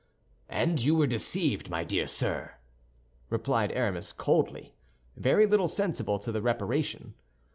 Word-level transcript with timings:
"And 0.49 0.81
you 0.83 0.95
were 0.95 1.05
deceived, 1.05 1.69
my 1.69 1.83
dear 1.83 2.07
sir," 2.07 2.55
replied 3.29 3.71
Aramis, 3.71 4.13
coldly, 4.13 4.73
very 5.15 5.45
little 5.45 5.67
sensible 5.67 6.17
to 6.17 6.31
the 6.31 6.41
reparation. 6.41 7.13